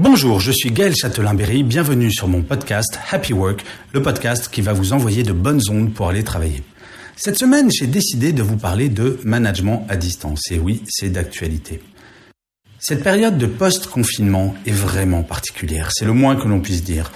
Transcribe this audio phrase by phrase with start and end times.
[0.00, 4.72] Bonjour, je suis Gaël Châtelain-Berry, bienvenue sur mon podcast Happy Work, le podcast qui va
[4.72, 6.62] vous envoyer de bonnes ondes pour aller travailler.
[7.16, 10.52] Cette semaine, j'ai décidé de vous parler de management à distance.
[10.52, 11.82] Et oui, c'est d'actualité.
[12.78, 17.10] Cette période de post-confinement est vraiment particulière, c'est le moins que l'on puisse dire.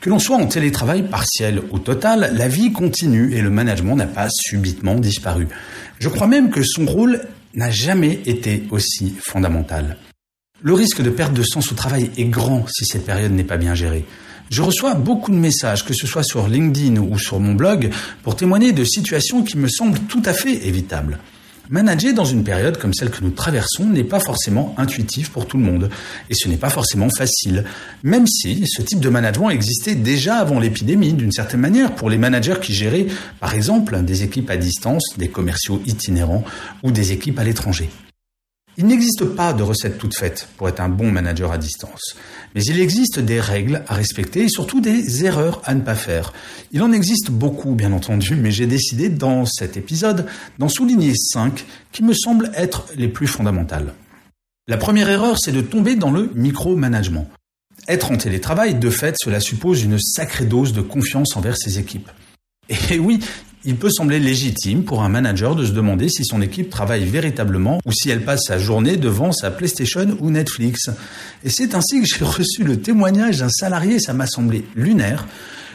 [0.00, 4.08] Que l'on soit en télétravail partiel ou total, la vie continue et le management n'a
[4.08, 5.46] pas subitement disparu.
[6.00, 7.20] Je crois même que son rôle
[7.54, 9.98] n'a jamais été aussi fondamental.
[10.66, 13.58] Le risque de perte de sens au travail est grand si cette période n'est pas
[13.58, 14.06] bien gérée.
[14.48, 17.90] Je reçois beaucoup de messages, que ce soit sur LinkedIn ou sur mon blog,
[18.22, 21.18] pour témoigner de situations qui me semblent tout à fait évitables.
[21.68, 25.58] Manager dans une période comme celle que nous traversons n'est pas forcément intuitif pour tout
[25.58, 25.90] le monde,
[26.30, 27.64] et ce n'est pas forcément facile,
[28.02, 32.16] même si ce type de management existait déjà avant l'épidémie, d'une certaine manière, pour les
[32.16, 36.44] managers qui géraient, par exemple, des équipes à distance, des commerciaux itinérants
[36.82, 37.90] ou des équipes à l'étranger.
[38.76, 42.16] Il n'existe pas de recette toute faite pour être un bon manager à distance,
[42.54, 46.32] mais il existe des règles à respecter et surtout des erreurs à ne pas faire.
[46.72, 50.26] Il en existe beaucoup, bien entendu, mais j'ai décidé dans cet épisode
[50.58, 53.94] d'en souligner cinq qui me semblent être les plus fondamentales.
[54.66, 57.28] La première erreur, c'est de tomber dans le micromanagement.
[57.86, 62.10] Être en télétravail, de fait, cela suppose une sacrée dose de confiance envers ses équipes.
[62.90, 63.20] Et oui,
[63.64, 67.80] il peut sembler légitime pour un manager de se demander si son équipe travaille véritablement
[67.84, 70.90] ou si elle passe sa journée devant sa PlayStation ou Netflix.
[71.44, 75.26] Et c'est ainsi que j'ai reçu le témoignage d'un salarié, ça m'a semblé lunaire,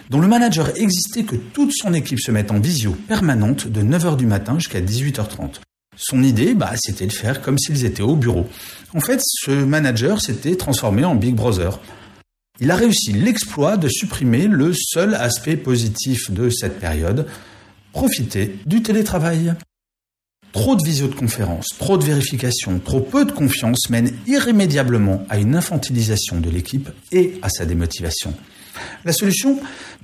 [0.10, 4.18] dont le manager existait que toute son équipe se mette en visio permanente de 9h
[4.18, 5.62] du matin jusqu'à 18h30.
[5.98, 8.48] Son idée, bah, c'était de faire comme s'ils étaient au bureau.
[8.94, 11.80] En fait, ce manager s'était transformé en Big Brother.
[12.62, 17.26] Il a réussi l'exploit de supprimer le seul aspect positif de cette période,
[17.92, 19.54] profiter du télétravail.
[20.52, 26.40] Trop de visioconférences, trop de vérifications, trop peu de confiance mènent irrémédiablement à une infantilisation
[26.40, 28.34] de l'équipe et à sa démotivation.
[29.06, 29.60] La solution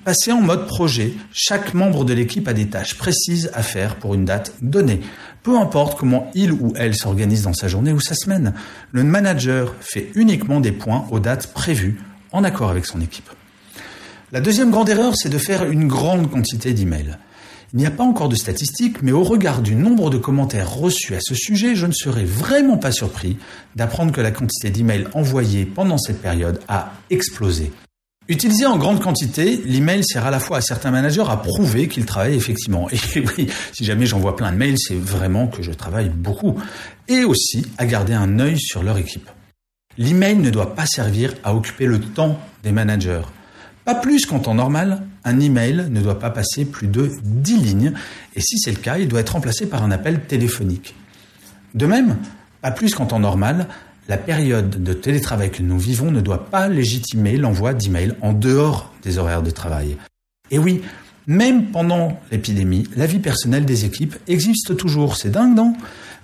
[0.05, 1.13] Passer en mode projet.
[1.33, 5.01] Chaque membre de l'équipe a des tâches précises à faire pour une date donnée.
[5.41, 8.53] Peu importe comment il ou elle s'organise dans sa journée ou sa semaine,
[8.91, 11.99] le manager fait uniquement des points aux dates prévues
[12.31, 13.31] en accord avec son équipe.
[14.31, 17.17] La deuxième grande erreur, c'est de faire une grande quantité d'emails.
[17.73, 21.15] Il n'y a pas encore de statistiques, mais au regard du nombre de commentaires reçus
[21.15, 23.37] à ce sujet, je ne serais vraiment pas surpris
[23.75, 27.71] d'apprendre que la quantité d'emails envoyés pendant cette période a explosé.
[28.27, 32.05] Utilisé en grande quantité, l'email sert à la fois à certains managers à prouver qu'ils
[32.05, 32.89] travaillent effectivement.
[32.89, 32.97] Et
[33.37, 36.55] oui, si jamais j'envoie plein de mails, c'est vraiment que je travaille beaucoup.
[37.07, 39.29] Et aussi à garder un œil sur leur équipe.
[39.99, 43.21] L'email ne doit pas servir à occuper le temps des managers.
[43.85, 47.93] Pas plus qu'en temps normal, un email ne doit pas passer plus de 10 lignes,
[48.35, 50.95] et si c'est le cas, il doit être remplacé par un appel téléphonique.
[51.75, 52.17] De même,
[52.61, 53.67] pas plus qu'en temps normal,
[54.07, 58.91] la période de télétravail que nous vivons ne doit pas légitimer l'envoi d'emails en dehors
[59.03, 59.97] des horaires de travail.
[60.49, 60.81] Et oui,
[61.27, 65.15] même pendant l'épidémie, la vie personnelle des équipes existe toujours.
[65.15, 65.75] C'est dingue, non?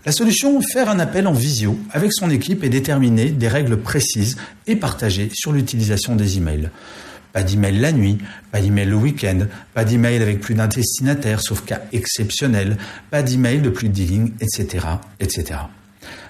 [0.04, 4.38] La solution, faire un appel en visio avec son équipe et déterminer des règles précises
[4.66, 6.72] et partagées sur l'utilisation des emails.
[7.34, 8.18] Pas d'email la nuit,
[8.52, 9.40] pas d'email le week-end,
[9.74, 12.78] pas d'email avec plus d'un destinataire, sauf cas exceptionnel,
[13.10, 14.86] pas d'email de plus de 10 lignes, etc.,
[15.20, 15.60] etc.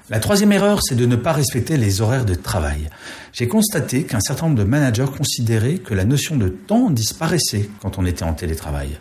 [0.10, 2.90] La troisième erreur, c'est de ne pas respecter les horaires de travail.
[3.32, 7.98] J'ai constaté qu'un certain nombre de managers considéraient que la notion de temps disparaissait quand
[7.98, 8.98] on était en télétravail.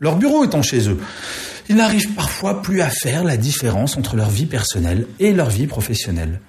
[0.00, 0.98] Leur bureau étant chez eux,
[1.68, 5.66] ils n'arrivent parfois plus à faire la différence entre leur vie personnelle et leur vie
[5.66, 6.40] professionnelle.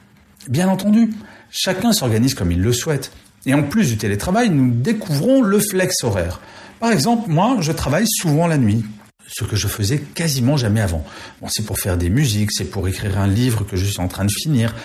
[0.48, 1.12] Bien entendu,
[1.51, 3.12] chacun s'organise comme il le souhaite.
[3.46, 6.40] Et en plus du télétravail, nous découvrons le flex horaire.
[6.80, 8.84] Par exemple, moi, je travaille souvent la nuit,
[9.28, 11.06] ce que je faisais quasiment jamais avant.
[11.48, 14.26] C'est pour faire des musiques, c'est pour écrire un livre que je suis en train
[14.26, 14.76] de finir.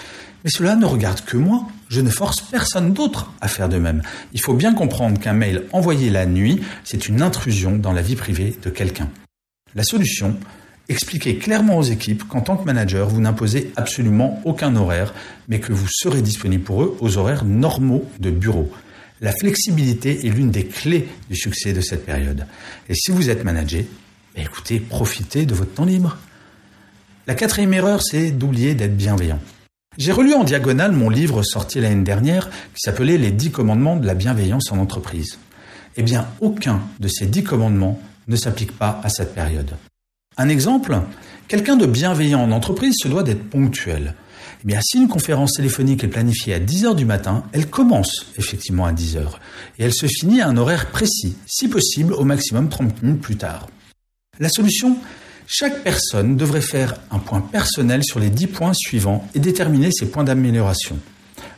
[0.45, 1.67] Mais cela ne regarde que moi.
[1.89, 4.03] Je ne force personne d'autre à faire de même.
[4.33, 8.17] Il faut bien comprendre qu'un mail envoyé la nuit, c'est une intrusion dans la vie
[8.17, 9.09] privée de quelqu'un.
[9.75, 10.37] La solution,
[10.89, 15.13] Expliquez clairement aux équipes qu'en tant que manager, vous n'imposez absolument aucun horaire,
[15.49, 18.71] mais que vous serez disponible pour eux aux horaires normaux de bureau.
[19.21, 22.47] La flexibilité est l'une des clés du succès de cette période.
[22.89, 23.83] Et si vous êtes manager,
[24.35, 26.19] bah, écoutez, profitez de votre temps libre.
[27.27, 29.41] La quatrième erreur, c'est d'oublier d'être bienveillant.
[29.99, 34.07] J'ai relu en diagonale mon livre sorti l'année dernière qui s'appelait Les dix commandements de
[34.07, 35.39] la bienveillance en entreprise.
[35.97, 39.75] Eh bien, aucun de ces dix commandements ne s'applique pas à cette période.
[40.39, 41.01] Un exemple,
[41.49, 44.15] quelqu'un de bienveillant en entreprise se doit d'être ponctuel.
[44.63, 48.27] Eh bien, si une conférence téléphonique est planifiée à 10 heures du matin, elle commence
[48.37, 49.41] effectivement à 10 heures
[49.79, 53.37] et elle se finit à un horaire précis, si possible au maximum 30 minutes plus
[53.37, 53.69] tard.
[54.39, 54.99] La solution
[55.47, 60.07] chaque personne devrait faire un point personnel sur les 10 points suivants et déterminer ses
[60.07, 60.99] points d'amélioration.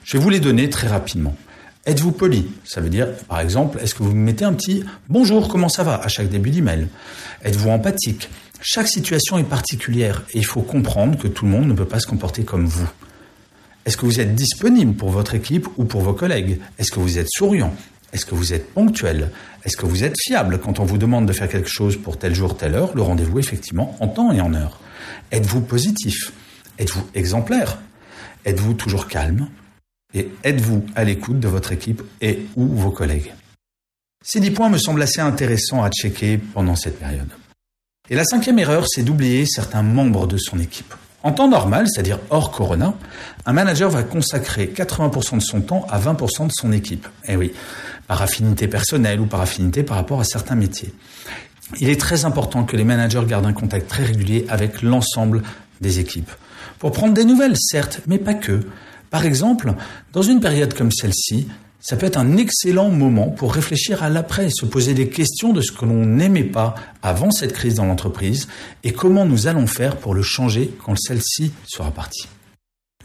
[0.05, 1.35] Je vais vous les donner très rapidement.
[1.87, 2.47] Êtes-vous poli?
[2.65, 5.95] Ça veut dire, par exemple, est-ce que vous mettez un petit bonjour, comment ça va?
[5.95, 6.87] à chaque début d'email?
[7.43, 8.29] Êtes-vous empathique?
[8.61, 12.01] Chaque situation est particulière et il faut comprendre que tout le monde ne peut pas
[12.01, 12.89] se comporter comme vous.
[13.85, 16.61] Est-ce que vous êtes disponible pour votre équipe ou pour vos collègues?
[16.79, 17.75] Est-ce que vous êtes souriant?
[18.13, 19.31] Est-ce que vous êtes ponctuel?
[19.65, 22.35] Est-ce que vous êtes fiable quand on vous demande de faire quelque chose pour tel
[22.35, 22.95] jour, telle heure?
[22.95, 24.81] Le rendez-vous effectivement en temps et en heure.
[25.31, 26.33] Êtes-vous positif?
[26.79, 27.79] Êtes-vous exemplaire?
[28.45, 29.49] Êtes-vous toujours calme?
[30.15, 33.33] Et êtes-vous à l'écoute de votre équipe et ou vos collègues?
[34.25, 37.29] Ces dix points me semblent assez intéressants à checker pendant cette période.
[38.11, 40.95] Et la cinquième erreur, c'est d'oublier certains membres de son équipe.
[41.23, 42.95] En temps normal, c'est-à-dire hors Corona,
[43.45, 47.07] un manager va consacrer 80% de son temps à 20% de son équipe.
[47.27, 47.53] Eh oui,
[48.07, 50.93] par affinité personnelle ou par affinité par rapport à certains métiers.
[51.81, 55.43] Il est très important que les managers gardent un contact très régulier avec l'ensemble
[55.81, 56.31] des équipes.
[56.79, 58.61] Pour prendre des nouvelles, certes, mais pas que.
[59.11, 59.75] Par exemple,
[60.13, 61.49] dans une période comme celle-ci,
[61.81, 65.61] ça peut être un excellent moment pour réfléchir à l'après, se poser des questions de
[65.61, 68.49] ce que l'on n'aimait pas avant cette crise dans l'entreprise
[68.83, 72.29] et comment nous allons faire pour le changer quand celle-ci sera partie.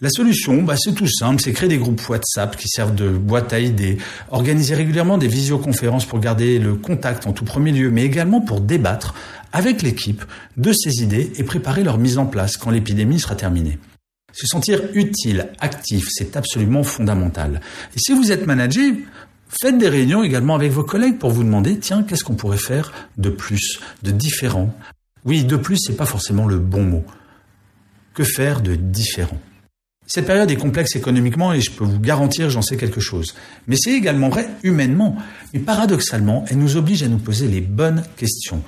[0.02, 3.54] La solution, bah, c'est tout simple, c'est créer des groupes WhatsApp qui servent de boîte
[3.54, 4.00] à idées,
[4.32, 8.60] organiser régulièrement des visioconférences pour garder le contact en tout premier lieu, mais également pour
[8.60, 9.14] débattre
[9.54, 10.26] avec l'équipe
[10.58, 13.78] de ces idées et préparer leur mise en place quand l'épidémie sera terminée.
[14.34, 17.62] Se sentir utile, actif, c'est absolument fondamental.
[17.96, 18.92] Et si vous êtes manager,
[19.48, 22.92] faites des réunions également avec vos collègues pour vous demander, tiens, qu'est-ce qu'on pourrait faire
[23.18, 24.76] de plus, de différent?
[25.24, 27.06] Oui, de plus, c'est pas forcément le bon mot.
[28.16, 29.40] Que faire de différent?
[30.08, 33.36] Cette période est complexe économiquement et je peux vous garantir j'en sais quelque chose.
[33.68, 35.16] Mais c'est également vrai humainement.
[35.54, 38.64] Mais paradoxalement, elle nous oblige à nous poser les bonnes questions,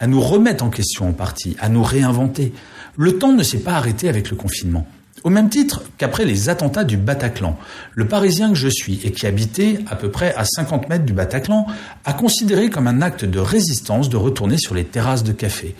[0.00, 2.52] à nous remettre en question en partie, à nous réinventer.
[2.96, 4.86] Le temps ne s'est pas arrêté avec le confinement.
[5.22, 7.58] Au même titre qu'après les attentats du Bataclan,
[7.94, 11.12] le Parisien que je suis et qui habitait à peu près à 50 mètres du
[11.12, 11.66] Bataclan
[12.04, 15.74] a considéré comme un acte de résistance de retourner sur les terrasses de café.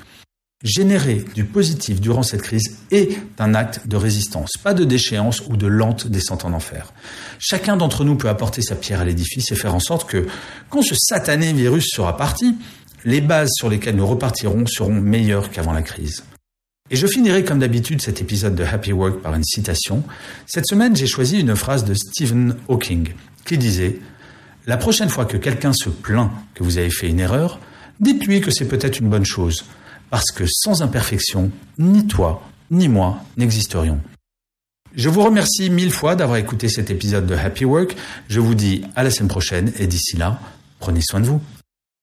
[0.63, 5.57] Générer du positif durant cette crise est un acte de résistance, pas de déchéance ou
[5.57, 6.93] de lente descente en enfer.
[7.39, 10.27] Chacun d'entre nous peut apporter sa pierre à l'édifice et faire en sorte que,
[10.69, 12.59] quand ce satané virus sera parti,
[13.07, 16.25] les bases sur lesquelles nous repartirons seront meilleures qu'avant la crise.
[16.91, 20.03] Et je finirai comme d'habitude cet épisode de Happy Work par une citation.
[20.47, 23.11] Cette semaine, j'ai choisi une phrase de Stephen Hawking
[23.45, 23.89] qui disait⁇
[24.67, 27.61] La prochaine fois que quelqu'un se plaint que vous avez fait une erreur,
[28.01, 29.65] dites-lui que c'est peut-être une bonne chose
[30.11, 32.43] parce que sans imperfection, ni toi,
[32.73, 34.01] ni moi n'existerions.
[34.97, 37.95] Je vous remercie mille fois d'avoir écouté cet épisode de Happy Work.
[38.29, 40.41] Je vous dis à la semaine prochaine et d'ici là,
[40.81, 41.41] prenez soin de vous.